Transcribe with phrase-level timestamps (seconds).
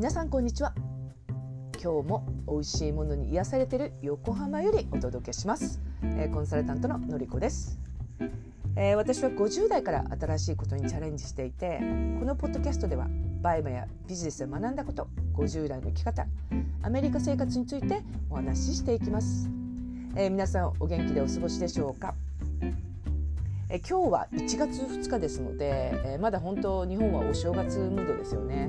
[0.00, 0.72] 皆さんこんにちは。
[1.74, 7.78] 今日も美味しいものに癒されている横浜よりお届けします、えー、コンサルタントののりこです、
[8.76, 11.80] えー、私は50代から新しいことにチャレンジしていて
[12.18, 13.08] このポッドキャストでは
[13.42, 16.26] バイマやビジネスで学んだこと50代の生き方
[16.82, 19.50] アメリカ生活についてお話ししていきます、
[20.16, 22.14] えー、皆さんお元気でお過ごしでしょうか？
[23.68, 28.68] え今日は1月2日ですので、えまだ本当日本はお正月ムードですよね。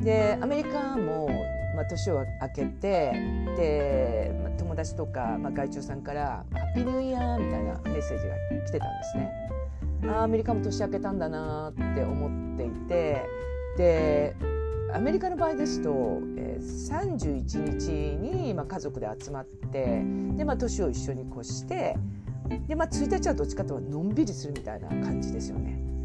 [0.00, 1.28] でアメリカも、
[1.74, 3.12] まあ、年を明けて
[3.56, 8.34] で、まあ、友達とか、まあ、外長さんから「ハッピーニューイヤー」みたいなメッセージが
[8.66, 9.32] 来てたんですね。
[10.08, 13.22] あアメリカも年明けたんだなって思っていて
[13.76, 14.36] で
[14.92, 20.02] アメリカの場合ですと、えー、31日に、まあ、家族で集まって
[20.36, 21.96] で、まあ、年を一緒に越して
[22.68, 25.95] で、まあ、1日はどっちかというとのんびりするみたいな感じですよね。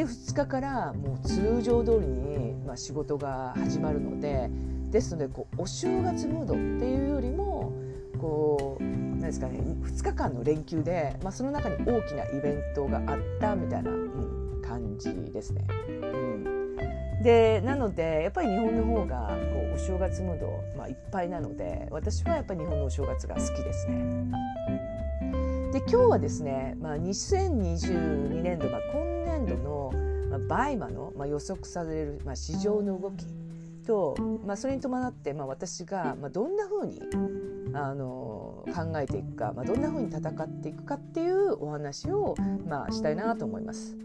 [0.00, 4.48] で2日からもう通常通りに、まあ、仕事が始まるので
[4.90, 7.74] ですのでこうお正月ムードっていうよりも
[8.18, 15.66] こう何ですかね2日間の連休で、まあ、その中に大きなイベントがあったみたいな、うん、感じですね。
[15.90, 16.76] うん、
[17.22, 24.50] でなのでやっぱり日本の方がこうお正月ムード、まあ、いっぱいなので私はやっぱり日本のお正月が好きですね。
[25.72, 28.68] で今日はですね、まあ、2022年度、
[30.50, 33.24] BUYMAの、まあ、予測される、まあ、市場の動き
[33.86, 37.00] と、まあ、それに伴って、まあ、私が、まあ、どんなふうに
[37.72, 42.34] あの考えていくか、まあ、どんなふうに戦っていくかっていうお話を、
[42.66, 43.96] まあ、したいなと思います。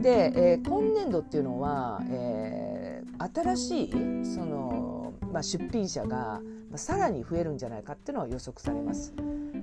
[0.00, 3.90] で、えー、今年度っていうのは、えー、新しい
[4.34, 6.42] その、まあ、出品者が
[6.76, 9.14] さらに増えるんじゃないかっていうのは予測されます。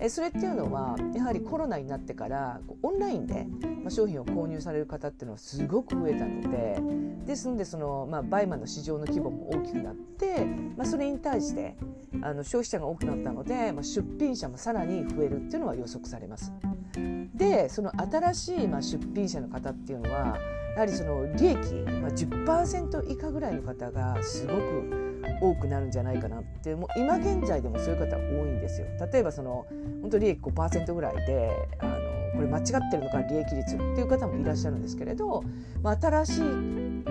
[0.02, 3.46] えそれっていうのはやはりコロナになってからオンラインで、
[3.90, 6.82] 商品を購入される方っていうのはすごく増えたので
[7.26, 11.76] ですのでその、まあ、バイマンの市場の規模も大きくなって、まあ、それに対して
[12.22, 16.52] あの消費者が多くなったので、まあ、出品者もさらに増えるっていうのは予測されます。
[17.36, 20.38] でその新しい、まあ、出品者の方っていうのは
[20.76, 21.56] やはりその利益、
[22.02, 25.01] まあ、10%以下ぐらいの方がすごく
[25.42, 28.88] 多くなるんじゃないかなってもう今現在でもそういう方多いんですよ。
[29.12, 29.66] 例えばその
[30.02, 32.00] 本当利益5%ぐらいであの
[32.36, 35.44] これ間違ってるのか利益率っていう方もいらっしゃるんですけれど、
[35.82, 37.06] まあ、新しい、うん、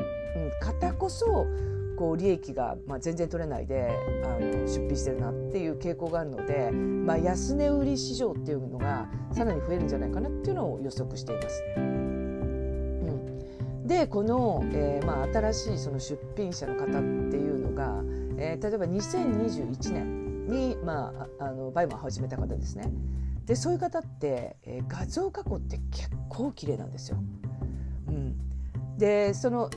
[0.60, 1.46] 方こそ
[1.98, 3.90] こう利益が、まあ、全然取れないで
[4.24, 11.62] あの出費してるなっていう傾向があるので、まあ、安値売り市場っていうのがさらに増えるんじゃないかなっていうのを予測しています。
[13.90, 18.04] でこの、えーまあ、新しいその出品者の方っていうのが、
[18.40, 22.90] えー、例えば2021年に、まあ、あのバイマンを始めた方ですね
[23.46, 27.18] でそういう方って、えー、画像加工って結構綺麗なんですよ。
[28.08, 28.36] うん、
[28.96, 29.70] でその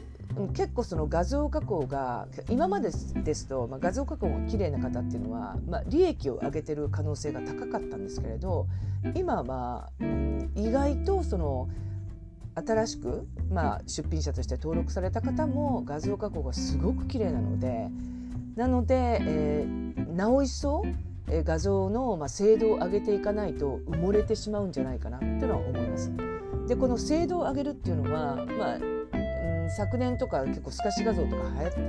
[0.54, 2.90] 結構その画像加工が今まで
[3.24, 8.68] ですと、まあ、画像加工が綺麗な方っていうのは、まあ、利益を上げてる可能性が高かったんですけれど
[9.16, 11.70] 今は、うん、意外とその
[12.56, 17.90] 新しく、まあ、出品者として登録された方も画像加工がすごく綺麗なので
[18.56, 20.84] なので、えー、なお一層、
[21.28, 26.12] えー、画像の、まあ、精度を上げていかないと埋もれてしまうんじゃないかなっていうのは思います。
[26.68, 28.80] でこの精度を上げるっていうのは、まあ、
[29.70, 31.44] 昨年とか結構透かし画像とか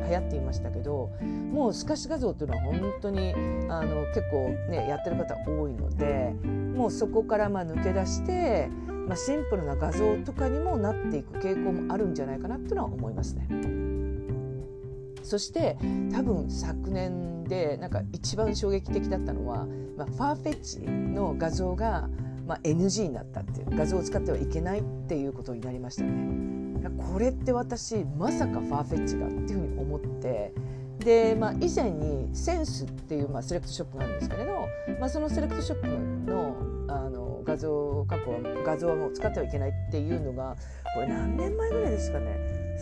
[0.08, 1.10] 流行っていましたけど
[1.52, 3.34] もう透かし画像っていうのは本当に
[3.68, 6.34] あの結構ねやってる方多いので
[6.76, 8.68] もうそこからまあ抜け出して
[9.06, 13.83] まあ、シンプルな画像とかにもなっていく傾向もあるんじゃないかなっていうのは思いますね。
[15.24, 15.76] そして
[16.12, 22.08] 多分昨年でなんか一番衝撃的だったのは、まあ、ファーフェッチの画像が、
[22.46, 26.54] まあ、NG になったっていう画像を使ってはいけないっていうことになりましたね。
[27.12, 30.52] これって私まさかファーフェッチがっていうふうに思って
[31.04, 34.52] で、まあ、以前に SSENSEっていう、まあ、セレクトショップがあるんですけれど、
[34.98, 36.56] まあ、そのセレクトショップの
[36.88, 40.56] あの画像加工は画像はもう使ってはいけないっていうのが
[40.94, 42.36] これ何年前ぐらいですかね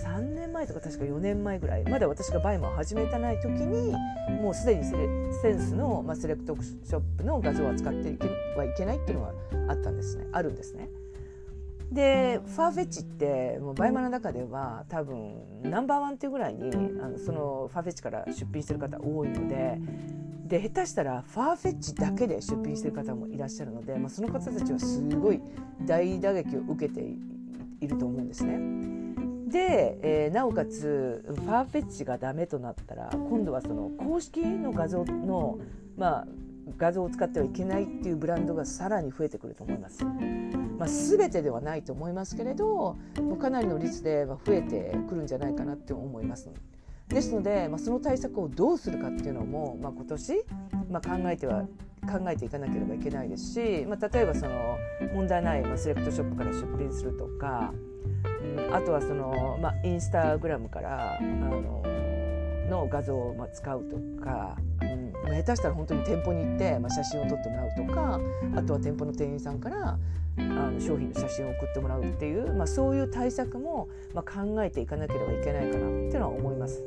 [0.04, 1.84] ？3年前とか確か4年前ぐらい。
[1.84, 3.92] まだ私が BUYMAを始めてない時に
[4.40, 8.16] もうすでに SSENSEの、まあ、セレクトショップの画像を扱って
[8.56, 9.32] はいけないっていうのが
[9.72, 10.26] あったんですね。
[10.32, 10.88] あるんですね。
[11.92, 16.70] で Farfetchってもう BUYMAの中では多分ナンバーワンっていうぐらいに
[17.02, 19.78] あのそのファーフェッチから出品してる方多いので
[20.46, 25.40] で下手したらファーフェッチだけで出品してる方もいらっしゃるので、まあ、その方たちはすごい
[25.86, 27.00] 大打撃を受けて
[27.80, 28.58] いると思うんですね。
[29.48, 35.58] で、えー、なおかつファーフェッチがダメとなったら今度はその公式の画像の、
[35.96, 36.26] まあ、
[36.76, 40.04] 画像を使ってはいけないっていうブランドがさらに増えてくると思います。
[40.78, 42.96] まあ、全てではないと思いますけれど
[43.40, 46.50] かなりの率で増えてくるんじゃないかなって思います。
[47.08, 50.44] ですので、まあ、その対策をどうするかっていうのも、まあ、今年、
[50.90, 51.66] まあ、考えては
[52.10, 54.76] 考えていかなければいけないですし、まあ、例えばその
[55.14, 57.72] 問題ない、まあ、セレクトショップから出品するとか、
[58.56, 61.82] うん、あとはその、まあ、インスタグラムからあの
[62.68, 64.56] の画像をまあ使うとか、
[65.24, 68.20] 下手したら本当に店舗に行って、まあ、写真を撮ってもらうとか
[68.56, 69.98] あとは店舗の店員さんから
[70.38, 76.82] あの商品の写真を送ってもらうっていう、まあ、そういう対策も、まあ、考えていかなければいけないかなっていうのは思います。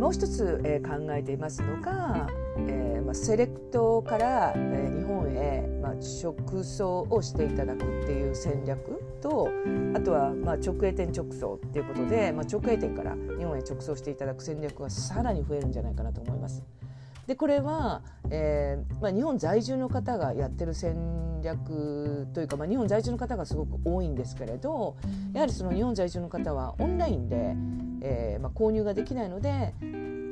[0.00, 9.48] もう一つ、えー、考えていますのが、えーまあ、セレクトから、えー、日本へ、まあ、直送をしていただくっていう戦略と
[9.94, 16.62] あとは、まあ、直営店直送っていうことで、まあ、直営店から日本へ直送していただく戦略がさらに増えるんじゃないかなと思います。
[17.26, 24.96] でこれは、えーまあ、日本在住の方がやってる戦略というか、まあ、日本在住の方がすごく多いんですけれど
[25.32, 27.54] やはりその日本在住の方はオンラインで、
[28.02, 29.74] えーまあ、購入ができないので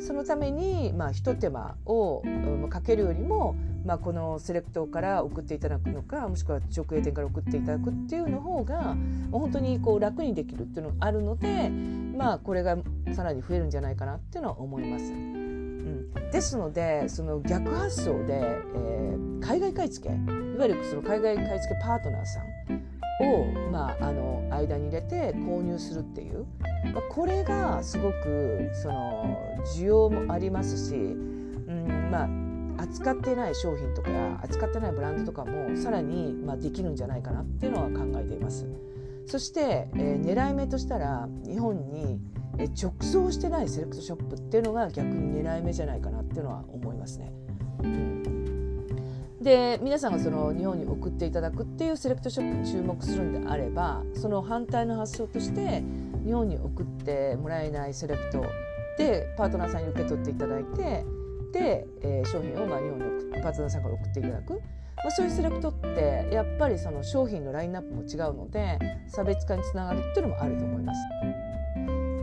[0.00, 2.23] そのために、まあ、一手間を、
[2.69, 8.97] かけるよりも、まあ、このセレクトから送っていただくのかもしくは直営店から送っていただくっていうの方が
[9.33, 12.77] 本当にこう楽にできるっていうのがあるので、まあ、これが
[13.15, 15.39] さらに増えるんじゃないかなっていうのは思います。
[16.33, 20.19] ですのでその逆発想で、えー、海外買い付けい
[20.59, 22.48] わゆるその海外買い付けパートナーさん
[23.20, 26.47] を、まあ、あの間に入れて購入するっていう、
[26.93, 29.37] まあ、これがすごくその
[29.76, 32.25] 需要もありますし、うんま
[32.79, 34.11] あ、扱ってない商品とか
[34.43, 38.67] 扱ってないブランドとかもさらに、まあ、できるんじゃないかなっていうのは考えています。
[39.26, 42.19] そして、えー、狙い目としたら日本に
[42.81, 47.32] 直送してないセレクトショップっていうのが逆に狙い目じゃないかなっていうのは思いますね。
[47.82, 48.38] うん、
[49.49, 55.83] で皆さんがその日本に送っていただくっていうセレクトショップに注目するんであればその反対の発想として
[56.27, 58.45] 日本に送ってもらえないセレクト
[58.99, 61.05] でパートナーさんに受け取っていただいて
[61.55, 64.53] で、えー、商品をまあ日本にパートナーさんから送っていただく。
[64.53, 64.61] ま
[65.06, 71.01] あ、そういうセレクトってやっぱりその商品のラインナップも違うので差別化につながるっていうのもあると思います。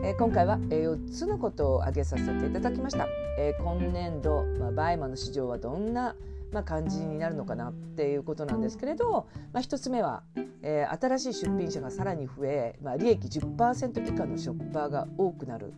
[0.04, 3.08] え、今回は4つのことを挙げさせていただきました、
[3.38, 6.14] え、今年度、まあ、 BUYMAの市場はどんな
[6.52, 10.22] まあ、感じになるのかなっていうことなんですけれど、まあ、1つ目は、
[10.62, 15.72] えー、新しい出品者がさらに増え、まあ、利益10%以下のショッパーが多くなる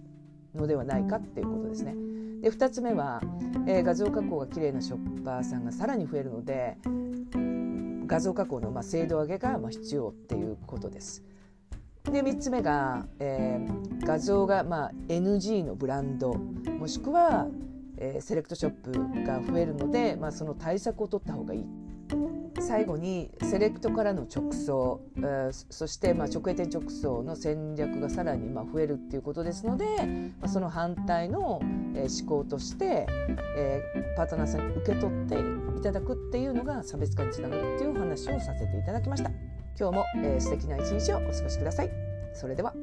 [0.55, 1.95] のではないかっていうことですね。
[2.41, 3.21] で2つ目は、
[3.67, 6.79] えー、画像加工が綺麗なショッパーさんがさらに増えるので
[8.07, 11.25] 画像加工のまあ精度上げがまあ必要っていうことです。
[12.05, 17.47] で3つ目が、えー、画像が、まあ、NG のブランドもしくは、
[18.01, 18.93] えー、セレクトショップ
[19.25, 21.67] が増えるので、まあ、その対策を取った方がいい。
[22.61, 29.85] 最後にセレクトからの直送、えー、そして、まあ、直営店直送の戦略がさらにまあ増えるっていうことですので、
[30.41, 31.61] まあ、その反対の、
[31.95, 33.07] えー、思考として、
[33.57, 35.37] えー、パートナーさんに受け取って
[35.79, 39.31] いただくっていうのが差別化につながるっていうお話をさせていただきました。
[39.79, 41.91] 今日も、えー、素敵な一日をお過ごしください。
[42.35, 42.75] それでは。